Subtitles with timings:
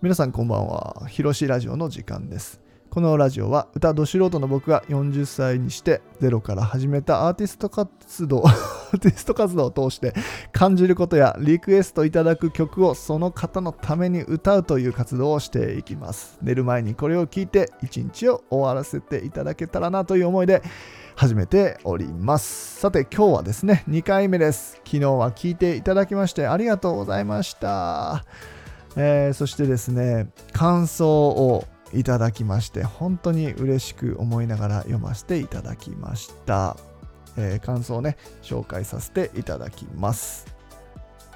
[0.00, 1.06] 皆さんこんばんは。
[1.08, 2.60] ひろしラジオの時間です。
[2.88, 10.14] このラジオは歌ど素人の僕が40歳にしてゼロから始めたアーティスト活動、 アーティスト活動を通して
[10.52, 16.38] 感じることやリクエストいただく曲をその方のために歌うという活動をしていきます。
[16.42, 20.62] 寝る前にこれを聞いて一日を終わらせていただけたらなという思いで
[21.16, 22.78] 始めております。
[22.78, 24.80] さて今日はですね、2回目です。
[24.84, 28.24] 昨日は聞いていただきましてありがとうございました。
[28.96, 36.76] えーそしてですね、感想をいただきまして、本当に嬉しく思いながら読ませていただきました。
[37.36, 40.46] えー感想をね、紹介させていただきます。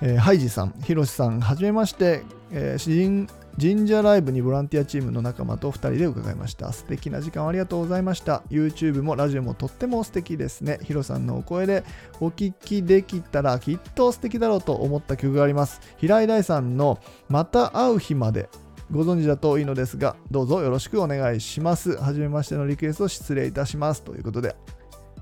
[0.00, 3.28] えーハイジさん、ひろしさん、はじめまして、えー神
[3.60, 6.72] 神社ライブにボランティアチームの仲間と2人で伺いました。
[6.72, 8.42] 素敵な時間ありがとうございました。
[8.50, 10.78] YouTube もラジオもとっても素敵ですね。
[10.82, 11.84] ヒロさんのお声で
[12.20, 15.80] お聞きできたらきっと素敵だろうと思った曲があります。
[15.98, 18.48] 平井大さんのまた会う日まで
[18.90, 21.96] ご存知だといいのですが、どうぞよろしくお願いします。
[21.98, 24.02] はじめましてのリクエスト失礼いたします。
[24.02, 24.56] ということで、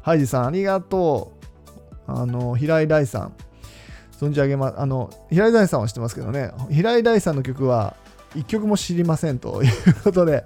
[0.02, 1.32] ハイジさんありがと
[2.06, 2.12] う。
[2.12, 3.32] あの、平井大さん。
[4.20, 7.96] 存じ上げま、あの、平井大さんは知ってますけどね、平井大さんの曲は
[8.34, 10.44] 一曲も知りませんということで、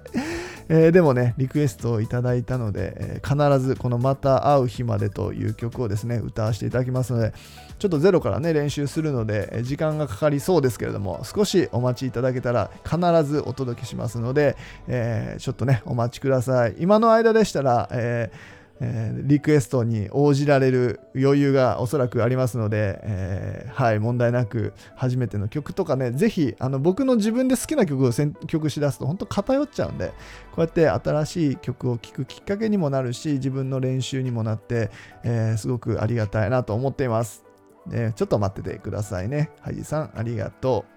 [0.67, 7.33] えーでもね、リクエストをいただいたので、えー必ずこのまた会う日までという曲をですね、歌わせていただきますので、
[7.77, 14.55] ちょっとゼロからね、練習するので、えー時間がかかりそうですけれども、少しお待ちいただけたら必ずお届けしますので、
[14.87, 16.75] えちょっとね、お待ちください。
[16.79, 30.09] 今の間でしたら、えーえーリクエストに応じられる余裕がおそらくありますので、えーはい、問題なく初めての曲とかね、ぜひあの僕の自分で好きな曲を選曲しだすと本当偏っちゃうんで、
[30.51, 34.91] こうやって新しい曲を聴くきっかけにもなるし、自分の練習にもなって、
[35.23, 37.43] えーすごくありがたいなと思っています。
[37.87, 39.51] ねちょっと待っててくださいね。
[39.61, 40.94] ハイジさん、ありがとう。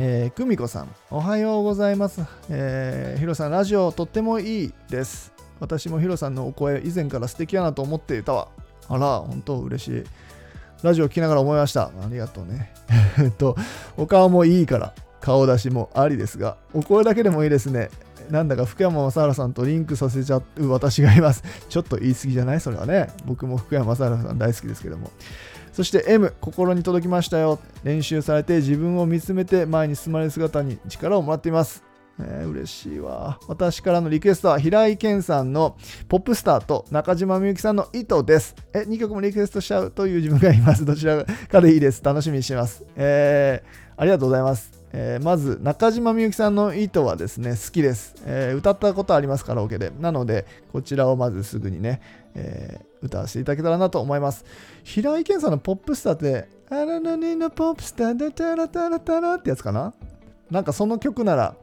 [0.00, 2.22] えー、久美子さん、おはようございます。
[2.48, 5.32] えー、ヒロさん、ラジオとってもいいです。
[5.58, 8.46] 私もヒロさんのお声、以前から素敵やなと思っていたわ。
[8.88, 10.04] あら、本当嬉しい。
[10.84, 11.86] ラジオ聴きながら思いました。
[11.86, 12.72] ありがとうね。
[13.18, 13.56] えっと、
[13.96, 17.90] お顔もいいから、顔出しもありですが、お声だけでもいいですね。
[18.30, 21.42] なんだか福山雅治さんとリンクさせちゃう私がいます。
[21.68, 22.60] ちょっと言い過ぎじゃない？
[22.60, 23.08] それはね。
[23.26, 25.10] 僕も福山雅治さん大好きですけども。
[25.72, 27.58] そして M、心に届きましたよ。
[27.84, 31.82] 練習されて自分を見つめて前に進まれる姿に力をもらっています。
[32.20, 33.38] えー嬉しいわ。
[33.46, 35.76] 私からのリクエストは平井堅さんの
[36.08, 38.56] ポップスターと中島みゆきさんの糸です。
[38.74, 40.84] え、2曲もリクエストしちゃうという自分がいます。
[40.84, 42.02] どちらかでいいです。
[42.02, 42.82] 楽しみにしてます。
[42.96, 44.77] えーありがとうございます。
[44.92, 49.90] えーまず中島みゆきさんの糸はですね好きです、えー歌ったことありますカラオケで。
[50.00, 52.00] なのでこちらをまずすぐにね、
[52.34, 54.44] えー歌わせていただけたらなと思います。
[54.82, 59.94] 平井堅さんのポップスターって「あららにのポップスターだたらたらたら」ってやつかな？
[60.50, 61.54] なんかその曲なら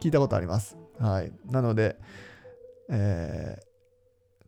[0.00, 0.76] 聞いたことあります。
[0.98, 1.32] はい。
[1.50, 1.96] なので、
[2.90, 3.58] え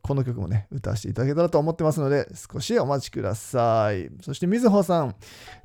[0.03, 4.11] この曲もね、歌わせていただけたらと思ってますので、少しお待ちください。
[4.23, 5.15] そして、みずほさん、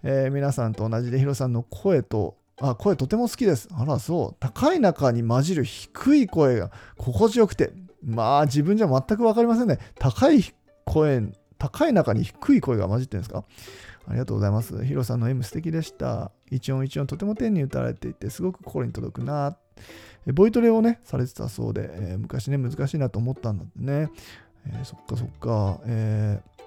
[0.03, 3.67] え皆さんと同じでヒロさんの声とあ声とても好きです。
[3.75, 4.35] あらそう。
[4.39, 7.73] 高い中に混じる低い声が心地よくて。
[8.05, 9.79] まあ自分じゃ全く分かりませんね。
[9.97, 10.43] 高い
[10.85, 11.23] 声
[11.57, 13.45] 高い中に低い声が混じってるんですか？
[14.07, 14.83] ありがとうございます。
[14.83, 16.31] ヒロさんの M 素敵でした。
[16.51, 19.57] 一音一音とても丁寧に歌われていてすごく心に届くな。
[20.33, 24.09] ボイトレをねされてたそうで、えー昔ね難しいなと思ったんだってね、
[24.67, 26.63] えーそっかそっか、えー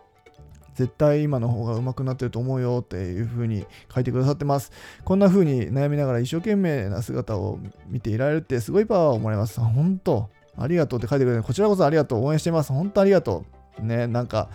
[0.76, 4.70] 絶対今の方が上手くなってると思うよっていう風に書いてくださってます。
[5.04, 9.58] こんな風に悩みながら一生懸命な姿を見ていられるってすごいパワーをもらいます。
[9.58, 12.72] 本当ありがとうって書いてくれてこちらこそありがとう応援してます。
[12.72, 13.44] 本当ありがと
[13.80, 13.82] う。
[13.82, 14.48] ね、なんか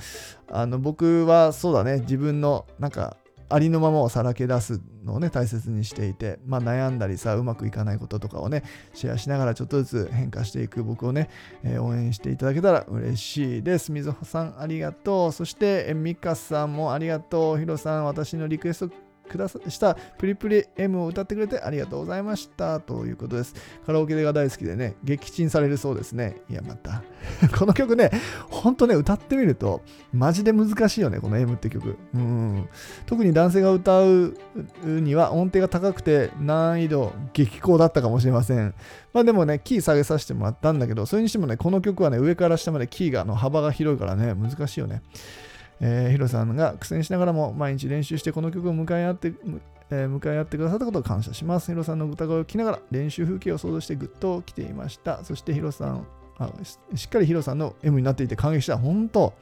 [0.50, 3.18] あの僕はそうだね自分のなんか
[3.54, 8.64] ありのままをさらけ出すのをね大切にしていて、まあ、悩んだりさうまくいかないこととかをね
[8.94, 11.30] シェアしながらちょっとずつ変化していく僕をね、
[11.64, 13.92] えー応援していただけたら嬉しいです。
[13.92, 15.32] みずほさんありがとう。
[15.32, 17.58] そしてえみかさんもありがとう。
[17.58, 18.96] ひろさん私のリクエスト
[19.32, 22.80] くださしたプリプリ M を歌ってくれてありがとうございました。
[22.80, 23.56] ということです。
[23.86, 26.42] カラオケが大好きでね撃沈されるそうですね。
[26.50, 27.02] いやまた。
[27.58, 28.12] この曲ね
[28.50, 29.82] ほんとね歌ってみると
[30.14, 31.98] マジで難しいよねこの M って曲。
[32.14, 32.68] うん。
[33.06, 34.36] 特に男性が歌う
[34.84, 38.74] には音程が高くて難易度激高だったかもしれません。
[39.14, 45.02] まあでもねキー下げさせてもらったんだけどそれにしてもねこの曲はね上から下までキーがの幅が広いからね難しいよね。
[45.82, 49.34] えーヒロさんが苦戦しながらも毎日練習してこの曲を向かい合って、
[49.90, 51.72] えー向かい合ってくださったことを感謝します。
[51.72, 55.26] ヒロさんの歌声を聞きながら練習風景を想像してぐっと来ていました。
[55.26, 56.08] そしてヒロさん、
[56.38, 56.50] あ
[56.96, 58.78] しっかりヒロさんの M になっていて感激した。
[58.78, 59.34] 本当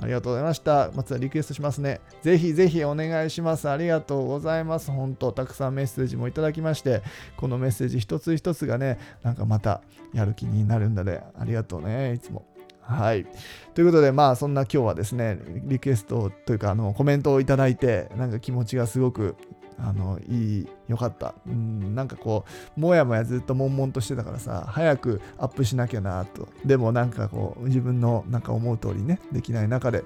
[0.00, 0.90] ありがとうございました。
[0.94, 2.00] またリクエストしますね。
[2.22, 3.68] ぜひぜひお願いします。
[3.68, 4.90] ありがとうございます。
[4.90, 7.02] 本当たくさんメッセージもいただきまして
[7.36, 9.82] このメッセージ一つ一つがねなんかまた
[10.12, 12.14] やる気になるんだでありがとうね。
[12.14, 12.44] いつも。
[12.86, 13.26] はい。
[13.74, 19.36] ということで、まあ、そんな今日はですね、リクエストというか、あの、コメントをいただいて、なんか気持ちがすごく、
[19.78, 21.34] あの、いい、よかった。
[21.46, 22.44] うん、なんかこ
[22.76, 26.48] う、もやもやずっと悶々としてたからさ、早くアップしなきゃなと。
[26.64, 30.04] でもなんかこう、自分のなんか思う通りね、できない中で。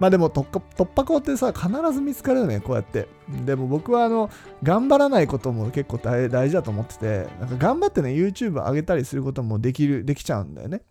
[0.00, 3.08] まあでも突破口ってさ、必ず見つかるよね、こうやって。
[3.44, 4.30] でも僕はあの、
[4.62, 10.82] 頑張らないことも結構大事だと思ってて、なんか頑張ってね、YouTube 上げたりすることもできる、できちゃうんだよね。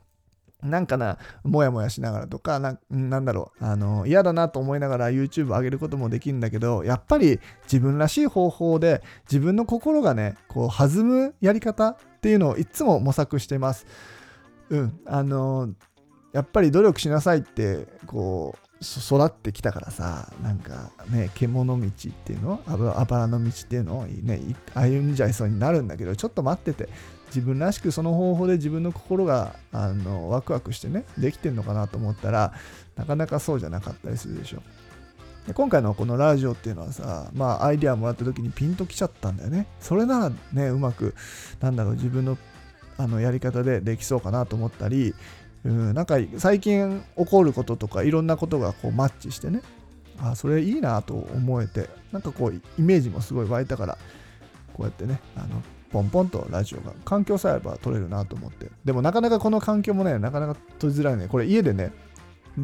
[0.63, 13.85] なんかな、もやもやしながらとか、なんだろう、あの、嫌だなと思いながら YouTube 上げることもできるんだけど、やっぱり自分らしい方法で自分の心がね、こう弾むやり方っていうのをいつも模索してます。
[14.69, 15.69] うん、あの、
[16.31, 24.41] やっぱり努力しなさいって、こう、育ってきたからさ、なんかね、獣道っていうの、あばらの道っていうのをね、
[24.73, 26.89] 歩んじゃいそうになるんだけど、ちょっと待ってて、
[27.33, 32.53] 自分らしくその方法で自分の心があのワクワクしてねできてんのかなと思ったら
[32.95, 34.61] なかなかそうじゃなかったりするでしょ。
[35.47, 39.67] で今回のこのラジオっていうのはさまあアイデアもらった時にピンときちゃったんだよね。
[39.79, 41.15] それならねうまく
[41.59, 42.37] なんだろう自分の
[42.97, 45.15] あのやり方でできそうかなと思ったり
[45.63, 49.61] うんなんか最近起こることとかいろんなことがこうマッチしてね
[50.19, 53.97] あそれいいなと思えてなんかこうイメージもすごい湧いたから
[54.73, 55.61] こうやってねあの
[55.91, 58.69] ポンポンとラジオが環境さえあれば撮れるなと思って。
[58.85, 61.27] でもなかなかこの環境もねなかなか撮りづらいね。
[61.27, 61.91] これ家でね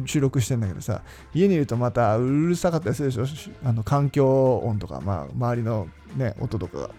[0.06, 1.02] 収録してんだけどさ
[1.34, 3.24] 家にいるとまたうるさかったりするでしょ？
[3.64, 6.90] あの環境音とか、まあ、周りのね音とかが。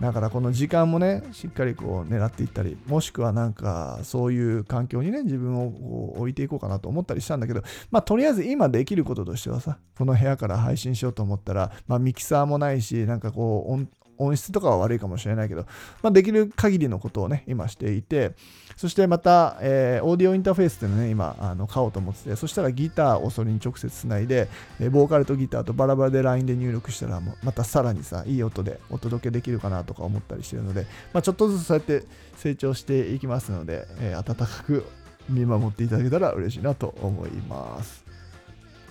[0.00, 13.90] だからこの時間もねしっかりこう狙っていったりもしくはなんかそういう環境にね自分を置いていこうかなと思ったりしたんだけどまあとりあえず今できることとしてはさこの部屋から配信しようと思ったらまあミキサーもないしなんかこう音
[14.20, 15.66] 音質とかは悪いかもしれないけど、
[16.02, 18.32] まあ、できる限りのことをね、今していて、
[18.76, 24.48] そしてまた、えー、オーディオインターフェースっていうのね、今、あの買おうと思ってて、そしたらギターをそれに直接つないで、
[24.80, 32.04] え、ボーカルとギターとバラバラで LINE で入力したら、またさらにさ、いい音でお届けできるかなとか思ったりしてるので、まあ、ちょっとずつそうやって
[32.36, 34.84] 成長していきますので、えー、温かく
[35.28, 38.04] 見守っていただけたら嬉しいなと思います。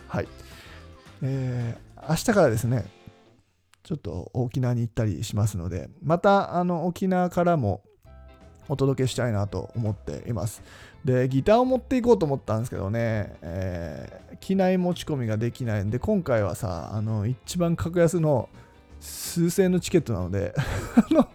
[0.07, 0.27] はい。
[1.21, 2.85] えー、明日からですね、
[3.89, 7.81] ちょっと沖縄に行ったりしますので、またあの沖縄からも
[8.67, 10.61] お届けしたいなと思っています。
[11.03, 18.49] で、ギターを持っていこうと思ったんですけどね、えー、機内持ち込みができないんで、今回はさ、あの一番格安の
[18.99, 20.53] 数千円のチケットなので
[20.95, 21.27] あの、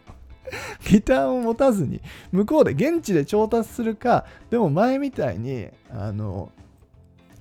[0.88, 2.00] ギターを持たずに、
[2.30, 6.52] 向こうで現地で調達するか、でも前みたいに、あの、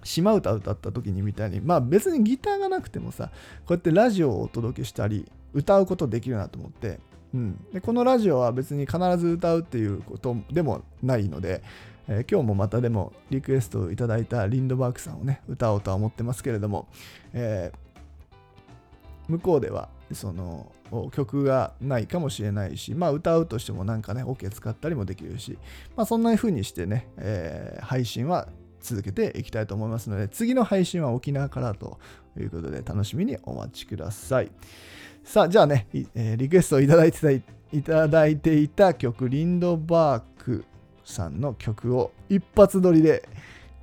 [0.04, 3.32] 島歌歌った時にみたいにまあ別にギターがなくてもさ
[3.66, 7.00] こうやってラジオをお届けしたり歌うことできるなと思って、
[7.34, 11.64] うん、でこのラジオは別に必ず歌うっていうことでもないので、
[12.08, 16.88] えー、今日もまたでもリクエストをいただいたリンドバークさんをね歌おうとは思ってますけれども、
[17.34, 20.72] えー、向こうではその
[21.12, 25.58] 曲がないかもしれないし、まあ歌うとしてもなんかね、オ OK 使ったりもできるし、
[25.96, 28.48] まあそんな風にしてね、えー、配信は
[28.84, 32.00] 続けていきたいと思いますので、次の配信は沖縄からと
[32.38, 34.52] いうことで、楽しみにお待ちください。
[35.24, 37.42] さあ、じゃあね、えー、リクエストをいただいてたい
[37.82, 40.66] ただいていた曲、リンドバーク
[41.06, 43.28] さんの曲を一発撮りで、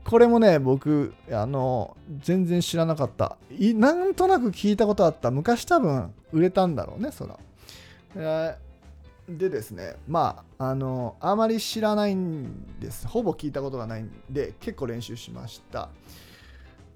[0.04, 3.37] これもね、僕、あの、全然知らなかった。
[3.75, 5.30] なんとなく聞いたことあった。
[5.30, 7.38] 昔多分売れたんだろうね、そら。
[8.16, 8.70] えー
[9.39, 13.07] でですね、まあ、あの、あまり知らないんです。
[13.07, 15.89] ほぼ聞いたことがないんで、結構練習しました。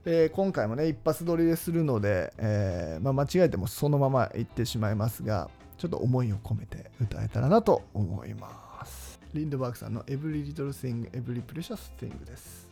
[0.04, 5.48] で今回もね、一発撮りでするので、えー、まあ、間違えてもそのまま行ってしまいますが、
[5.78, 9.18] ちょっと思いを込めて歌えたらなと思います。
[9.32, 12.68] リンドバーグさんの Every Little Thing, Every Precious Thing です。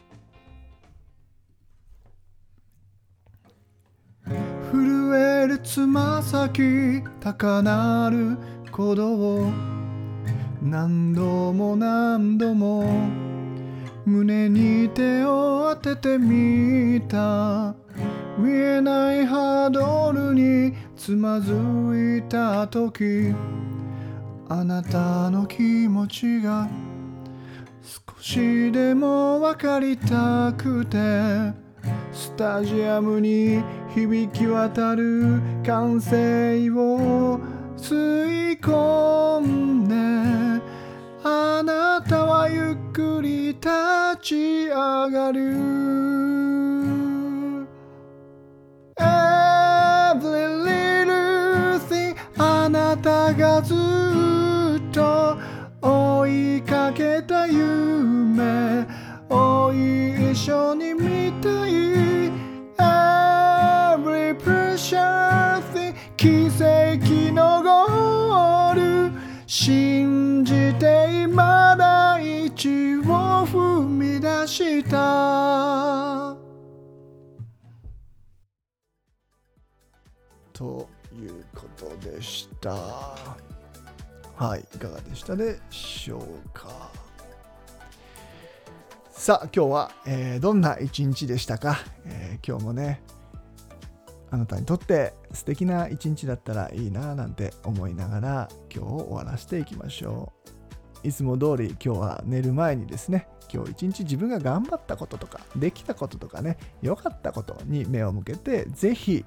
[4.71, 8.39] 震えるつま先高鳴る
[8.73, 9.53] 鼓動
[10.63, 12.85] 何度も何度も
[14.07, 17.75] 胸に手を当ててみた。
[18.39, 21.53] 見えないハードルにつまず
[22.19, 23.35] いた時
[24.49, 26.69] あなたの気持ちが
[27.83, 30.97] 少しでも分かりたくて
[32.13, 33.63] スタジアムに
[33.95, 37.39] 響き渡る歓声を
[37.83, 39.95] 吸い込んで
[41.25, 43.69] あなたはゆっくり立
[44.23, 45.57] ち上がる。
[48.97, 53.77] Every little thing あなたがずっ
[54.93, 55.37] と
[55.81, 58.87] 追いかけた夢。
[59.33, 60.92] を一緒に
[69.65, 76.37] 信じて今第一を踏み出した。
[80.53, 82.73] ということでした。
[82.73, 86.91] はいいかがでしたでしょうか。
[89.13, 93.01] さあ今日は、えーどんな一日でしたか、えー今日もね
[94.33, 100.33] あなたにとって素敵な一日だったらいいななんて思いながら今日を終わらせていきましょ
[101.05, 101.09] う。
[101.09, 109.23] いつも通り今日は寝る前にですね今日一日自分が頑張ったこととかできたこととかね良かったことに目を向けてぜひ、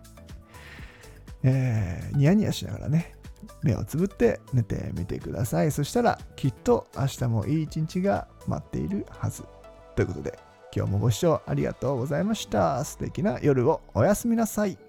[1.43, 3.13] えーニヤニヤしながらね
[3.61, 5.71] 目をつぶって寝てみてください。
[5.71, 9.43] そしたらきっと明日もいい一日が待っているはず。
[9.95, 10.39] ということで
[10.75, 12.83] 今日もご視聴ありがとうございました。
[12.83, 13.81] 素敵な夜を。
[13.93, 14.84] おやすみなさい。